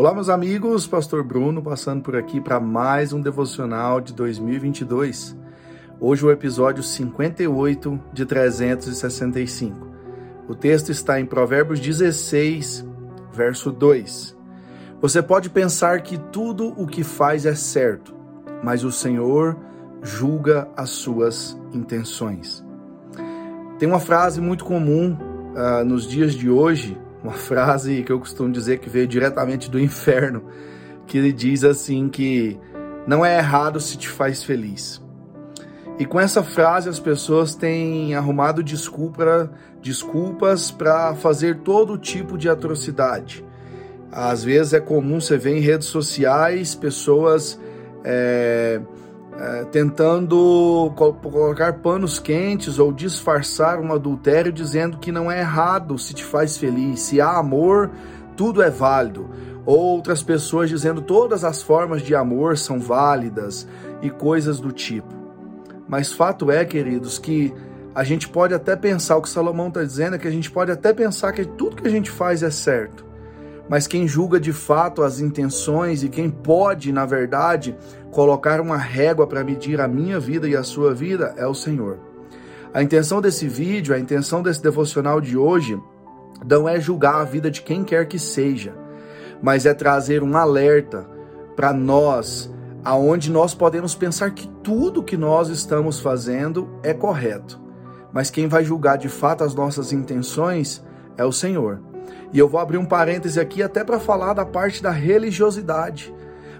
Olá, 0.00 0.14
meus 0.14 0.30
amigos, 0.30 0.86
Pastor 0.86 1.22
Bruno 1.22 1.60
passando 1.60 2.02
por 2.02 2.16
aqui 2.16 2.40
para 2.40 2.58
mais 2.58 3.12
um 3.12 3.20
devocional 3.20 4.00
de 4.00 4.14
2022. 4.14 5.36
Hoje 6.00 6.24
o 6.24 6.30
episódio 6.30 6.82
58 6.82 8.00
de 8.10 8.24
365. 8.24 9.86
O 10.48 10.54
texto 10.54 10.90
está 10.90 11.20
em 11.20 11.26
Provérbios 11.26 11.78
16, 11.80 12.82
verso 13.30 13.70
2. 13.70 14.34
Você 15.02 15.20
pode 15.20 15.50
pensar 15.50 16.00
que 16.00 16.16
tudo 16.16 16.68
o 16.80 16.86
que 16.86 17.04
faz 17.04 17.44
é 17.44 17.54
certo, 17.54 18.14
mas 18.64 18.84
o 18.84 18.90
Senhor 18.90 19.54
julga 20.02 20.66
as 20.78 20.88
suas 20.88 21.60
intenções. 21.74 22.64
Tem 23.78 23.86
uma 23.86 24.00
frase 24.00 24.40
muito 24.40 24.64
comum 24.64 25.14
uh, 25.14 25.84
nos 25.84 26.08
dias 26.08 26.32
de 26.32 26.48
hoje 26.48 26.96
uma 27.22 27.32
frase 27.32 28.02
que 28.02 28.12
eu 28.12 28.18
costumo 28.18 28.50
dizer 28.50 28.78
que 28.78 28.88
veio 28.88 29.06
diretamente 29.06 29.70
do 29.70 29.78
inferno, 29.78 30.44
que 31.06 31.18
ele 31.18 31.32
diz 31.32 31.64
assim 31.64 32.08
que 32.08 32.58
não 33.06 33.24
é 33.24 33.38
errado 33.38 33.80
se 33.80 33.96
te 33.96 34.08
faz 34.08 34.42
feliz. 34.42 35.02
E 35.98 36.06
com 36.06 36.18
essa 36.18 36.42
frase 36.42 36.88
as 36.88 36.98
pessoas 36.98 37.54
têm 37.54 38.14
arrumado 38.14 38.62
desculpa, 38.62 39.50
desculpas 39.82 40.70
para 40.70 41.14
fazer 41.14 41.58
todo 41.58 41.98
tipo 41.98 42.38
de 42.38 42.48
atrocidade. 42.48 43.44
Às 44.10 44.42
vezes 44.42 44.72
é 44.72 44.80
comum 44.80 45.20
você 45.20 45.36
ver 45.36 45.56
em 45.56 45.60
redes 45.60 45.88
sociais 45.88 46.74
pessoas 46.74 47.60
é, 48.02 48.80
é, 49.38 49.64
tentando 49.64 50.92
colocar 50.96 51.74
panos 51.74 52.18
quentes 52.18 52.78
ou 52.78 52.92
disfarçar 52.92 53.78
um 53.78 53.92
adultério, 53.92 54.52
dizendo 54.52 54.98
que 54.98 55.12
não 55.12 55.30
é 55.30 55.40
errado 55.40 55.98
se 55.98 56.12
te 56.12 56.24
faz 56.24 56.56
feliz, 56.56 57.00
se 57.00 57.20
há 57.20 57.38
amor, 57.38 57.90
tudo 58.36 58.62
é 58.62 58.70
válido. 58.70 59.28
Outras 59.64 60.22
pessoas 60.22 60.68
dizendo 60.68 61.00
todas 61.00 61.44
as 61.44 61.62
formas 61.62 62.02
de 62.02 62.14
amor 62.14 62.56
são 62.58 62.78
válidas 62.80 63.68
e 64.02 64.10
coisas 64.10 64.58
do 64.58 64.72
tipo. 64.72 65.14
Mas 65.88 66.12
fato 66.12 66.50
é, 66.50 66.64
queridos, 66.64 67.18
que 67.18 67.52
a 67.94 68.04
gente 68.04 68.28
pode 68.28 68.54
até 68.54 68.76
pensar, 68.76 69.16
o 69.16 69.22
que 69.22 69.28
Salomão 69.28 69.68
está 69.68 69.82
dizendo 69.82 70.16
é 70.16 70.18
que 70.18 70.28
a 70.28 70.30
gente 70.30 70.50
pode 70.50 70.70
até 70.70 70.92
pensar 70.92 71.32
que 71.32 71.44
tudo 71.44 71.76
que 71.76 71.86
a 71.86 71.90
gente 71.90 72.10
faz 72.10 72.42
é 72.42 72.50
certo 72.50 73.09
mas 73.70 73.86
quem 73.86 74.08
julga 74.08 74.40
de 74.40 74.52
fato 74.52 75.00
as 75.00 75.20
intenções 75.20 76.02
e 76.02 76.08
quem 76.08 76.28
pode, 76.28 76.92
na 76.92 77.06
verdade, 77.06 77.76
colocar 78.10 78.60
uma 78.60 78.76
régua 78.76 79.28
para 79.28 79.44
medir 79.44 79.80
a 79.80 79.86
minha 79.86 80.18
vida 80.18 80.48
e 80.48 80.56
a 80.56 80.64
sua 80.64 80.92
vida 80.92 81.32
é 81.36 81.46
o 81.46 81.54
Senhor. 81.54 82.00
A 82.74 82.82
intenção 82.82 83.20
desse 83.20 83.46
vídeo, 83.46 83.94
a 83.94 83.98
intenção 84.00 84.42
desse 84.42 84.60
devocional 84.60 85.20
de 85.20 85.36
hoje, 85.36 85.80
não 86.44 86.68
é 86.68 86.80
julgar 86.80 87.20
a 87.20 87.24
vida 87.24 87.48
de 87.48 87.62
quem 87.62 87.84
quer 87.84 88.08
que 88.08 88.18
seja, 88.18 88.74
mas 89.40 89.64
é 89.64 89.72
trazer 89.72 90.20
um 90.20 90.36
alerta 90.36 91.06
para 91.54 91.72
nós, 91.72 92.52
aonde 92.84 93.30
nós 93.30 93.54
podemos 93.54 93.94
pensar 93.94 94.32
que 94.32 94.48
tudo 94.64 95.00
que 95.00 95.16
nós 95.16 95.48
estamos 95.48 96.00
fazendo 96.00 96.68
é 96.82 96.92
correto. 96.92 97.60
Mas 98.12 98.32
quem 98.32 98.48
vai 98.48 98.64
julgar 98.64 98.98
de 98.98 99.08
fato 99.08 99.44
as 99.44 99.54
nossas 99.54 99.92
intenções 99.92 100.84
é 101.16 101.24
o 101.24 101.30
Senhor. 101.30 101.89
E 102.32 102.38
eu 102.38 102.48
vou 102.48 102.60
abrir 102.60 102.78
um 102.78 102.84
parêntese 102.84 103.40
aqui 103.40 103.62
até 103.62 103.82
para 103.82 103.98
falar 103.98 104.34
da 104.34 104.44
parte 104.44 104.82
da 104.82 104.90
religiosidade. 104.90 106.14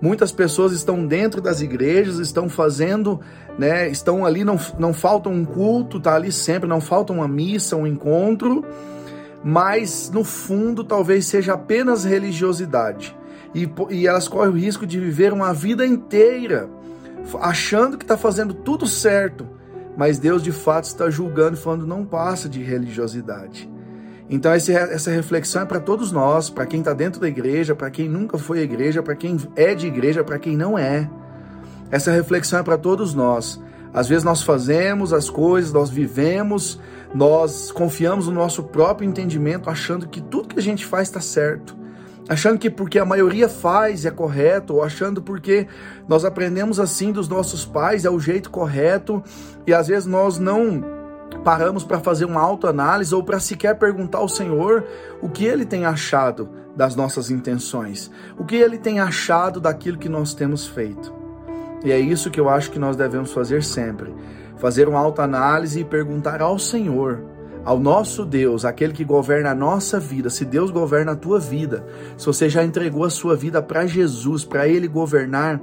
Muitas 0.00 0.32
pessoas 0.32 0.72
estão 0.72 1.06
dentro 1.06 1.40
das 1.40 1.62
igrejas, 1.62 2.18
estão 2.18 2.48
fazendo, 2.48 3.20
né, 3.58 3.88
estão 3.88 4.26
ali, 4.26 4.44
não, 4.44 4.58
não 4.78 4.92
falta 4.92 5.28
um 5.28 5.44
culto, 5.44 5.98
tá 5.98 6.14
ali 6.14 6.30
sempre, 6.30 6.68
não 6.68 6.80
falta 6.80 7.12
uma 7.12 7.26
missa, 7.26 7.76
um 7.76 7.86
encontro, 7.86 8.64
mas 9.42 10.10
no 10.12 10.22
fundo 10.22 10.84
talvez 10.84 11.24
seja 11.26 11.54
apenas 11.54 12.04
religiosidade. 12.04 13.16
E, 13.54 13.70
e 13.88 14.06
elas 14.06 14.28
correm 14.28 14.50
o 14.50 14.56
risco 14.56 14.86
de 14.86 15.00
viver 15.00 15.32
uma 15.32 15.54
vida 15.54 15.86
inteira 15.86 16.68
achando 17.40 17.96
que 17.96 18.04
está 18.04 18.16
fazendo 18.16 18.52
tudo 18.52 18.86
certo, 18.86 19.46
mas 19.96 20.18
Deus 20.18 20.42
de 20.42 20.52
fato 20.52 20.84
está 20.84 21.08
julgando 21.08 21.56
e 21.56 21.60
falando 21.60 21.86
não 21.86 22.04
passa 22.04 22.48
de 22.48 22.62
religiosidade. 22.62 23.70
Então 24.28 24.50
essa 24.52 25.10
reflexão 25.10 25.62
é 25.62 25.64
para 25.66 25.80
todos 25.80 26.10
nós, 26.10 26.48
para 26.48 26.66
quem 26.66 26.80
está 26.80 26.92
dentro 26.92 27.20
da 27.20 27.28
igreja, 27.28 27.74
para 27.74 27.90
quem 27.90 28.08
nunca 28.08 28.38
foi 28.38 28.60
à 28.60 28.62
igreja, 28.62 29.02
para 29.02 29.14
quem 29.14 29.36
é 29.54 29.74
de 29.74 29.86
igreja, 29.86 30.24
para 30.24 30.38
quem 30.38 30.56
não 30.56 30.78
é. 30.78 31.08
Essa 31.90 32.10
reflexão 32.10 32.58
é 32.58 32.62
para 32.62 32.78
todos 32.78 33.14
nós. 33.14 33.62
Às 33.92 34.08
vezes 34.08 34.24
nós 34.24 34.42
fazemos 34.42 35.12
as 35.12 35.30
coisas, 35.30 35.72
nós 35.72 35.90
vivemos, 35.90 36.80
nós 37.14 37.70
confiamos 37.70 38.26
no 38.26 38.32
nosso 38.32 38.64
próprio 38.64 39.08
entendimento, 39.08 39.70
achando 39.70 40.08
que 40.08 40.20
tudo 40.20 40.48
que 40.48 40.58
a 40.58 40.62
gente 40.62 40.84
faz 40.84 41.08
está 41.08 41.20
certo. 41.20 41.76
Achando 42.28 42.58
que 42.58 42.70
porque 42.70 42.98
a 42.98 43.04
maioria 43.04 43.48
faz 43.48 44.06
é 44.06 44.10
correto, 44.10 44.74
ou 44.74 44.82
achando 44.82 45.22
porque 45.22 45.68
nós 46.08 46.24
aprendemos 46.24 46.80
assim 46.80 47.12
dos 47.12 47.28
nossos 47.28 47.66
pais 47.66 48.04
é 48.06 48.10
o 48.10 48.18
jeito 48.18 48.50
correto, 48.50 49.22
e 49.66 49.74
às 49.74 49.86
vezes 49.88 50.06
nós 50.06 50.38
não 50.38 51.03
paramos 51.42 51.84
para 51.84 52.00
fazer 52.00 52.24
uma 52.24 52.40
autoanálise 52.40 53.14
ou 53.14 53.22
para 53.22 53.40
sequer 53.40 53.78
perguntar 53.78 54.18
ao 54.18 54.28
Senhor 54.28 54.84
o 55.20 55.28
que 55.28 55.44
ele 55.44 55.64
tem 55.64 55.84
achado 55.84 56.48
das 56.76 56.94
nossas 56.96 57.30
intenções, 57.30 58.10
o 58.38 58.44
que 58.44 58.56
ele 58.56 58.78
tem 58.78 59.00
achado 59.00 59.60
daquilo 59.60 59.98
que 59.98 60.08
nós 60.08 60.34
temos 60.34 60.66
feito. 60.66 61.12
E 61.84 61.92
é 61.92 61.98
isso 61.98 62.30
que 62.30 62.40
eu 62.40 62.48
acho 62.48 62.70
que 62.70 62.78
nós 62.78 62.96
devemos 62.96 63.32
fazer 63.32 63.62
sempre: 63.62 64.14
fazer 64.56 64.88
uma 64.88 64.98
autoanálise 64.98 65.80
e 65.80 65.84
perguntar 65.84 66.40
ao 66.40 66.58
Senhor, 66.58 67.22
ao 67.64 67.78
nosso 67.78 68.24
Deus, 68.24 68.64
aquele 68.64 68.92
que 68.92 69.04
governa 69.04 69.50
a 69.50 69.54
nossa 69.54 70.00
vida, 70.00 70.30
se 70.30 70.44
Deus 70.44 70.70
governa 70.70 71.12
a 71.12 71.16
tua 71.16 71.38
vida, 71.38 71.84
se 72.16 72.26
você 72.26 72.48
já 72.48 72.64
entregou 72.64 73.04
a 73.04 73.10
sua 73.10 73.36
vida 73.36 73.62
para 73.62 73.86
Jesus, 73.86 74.44
para 74.44 74.66
Ele 74.66 74.88
governar, 74.88 75.60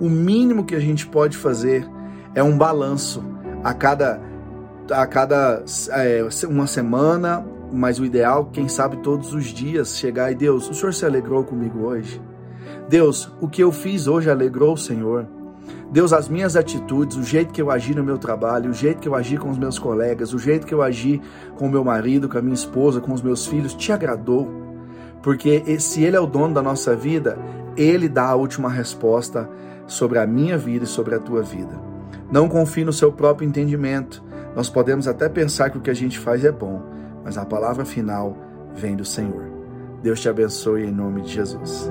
o 0.00 0.08
mínimo 0.08 0.64
que 0.64 0.74
a 0.74 0.80
gente 0.80 1.06
pode 1.06 1.36
fazer 1.36 1.88
é 2.34 2.42
um 2.42 2.56
balanço 2.56 3.24
a 3.64 3.72
cada 3.74 4.20
a 4.90 5.06
cada 5.06 5.64
é, 5.90 6.26
uma 6.48 6.66
semana, 6.66 7.44
mas 7.72 7.98
o 7.98 8.04
ideal, 8.04 8.46
quem 8.52 8.68
sabe 8.68 8.98
todos 8.98 9.34
os 9.34 9.46
dias, 9.46 9.96
chegar 9.96 10.30
e 10.30 10.34
Deus, 10.34 10.68
o 10.68 10.74
Senhor 10.74 10.94
se 10.94 11.04
alegrou 11.04 11.44
comigo 11.44 11.86
hoje? 11.86 12.20
Deus, 12.88 13.30
o 13.40 13.48
que 13.48 13.62
eu 13.62 13.72
fiz 13.72 14.06
hoje 14.06 14.30
alegrou 14.30 14.74
o 14.74 14.78
Senhor? 14.78 15.26
Deus, 15.90 16.12
as 16.12 16.28
minhas 16.28 16.56
atitudes, 16.56 17.16
o 17.16 17.22
jeito 17.22 17.52
que 17.52 17.62
eu 17.62 17.70
agi 17.70 17.94
no 17.94 18.04
meu 18.04 18.18
trabalho, 18.18 18.70
o 18.70 18.74
jeito 18.74 19.00
que 19.00 19.08
eu 19.08 19.14
agi 19.14 19.36
com 19.36 19.50
os 19.50 19.58
meus 19.58 19.78
colegas, 19.78 20.32
o 20.32 20.38
jeito 20.38 20.66
que 20.66 20.74
eu 20.74 20.82
agi 20.82 21.20
com 21.56 21.66
o 21.66 21.70
meu 21.70 21.84
marido, 21.84 22.28
com 22.28 22.38
a 22.38 22.42
minha 22.42 22.54
esposa, 22.54 23.00
com 23.00 23.12
os 23.12 23.22
meus 23.22 23.46
filhos, 23.46 23.74
te 23.74 23.92
agradou? 23.92 24.48
Porque 25.22 25.80
se 25.80 26.04
Ele 26.04 26.16
é 26.16 26.20
o 26.20 26.26
dono 26.26 26.54
da 26.54 26.62
nossa 26.62 26.94
vida, 26.94 27.38
Ele 27.76 28.08
dá 28.08 28.28
a 28.28 28.34
última 28.34 28.68
resposta 28.68 29.48
sobre 29.86 30.18
a 30.18 30.26
minha 30.26 30.56
vida 30.56 30.84
e 30.84 30.88
sobre 30.88 31.14
a 31.14 31.20
tua 31.20 31.42
vida. 31.42 31.80
Não 32.30 32.48
confie 32.48 32.84
no 32.84 32.92
seu 32.92 33.12
próprio 33.12 33.48
entendimento. 33.48 34.22
Nós 34.56 34.70
podemos 34.70 35.06
até 35.06 35.28
pensar 35.28 35.68
que 35.68 35.76
o 35.76 35.82
que 35.82 35.90
a 35.90 35.94
gente 35.94 36.18
faz 36.18 36.42
é 36.42 36.50
bom, 36.50 36.82
mas 37.22 37.36
a 37.36 37.44
palavra 37.44 37.84
final 37.84 38.34
vem 38.74 38.96
do 38.96 39.04
Senhor. 39.04 39.44
Deus 40.02 40.18
te 40.18 40.30
abençoe 40.30 40.84
em 40.84 40.90
nome 40.90 41.20
de 41.20 41.34
Jesus. 41.34 41.90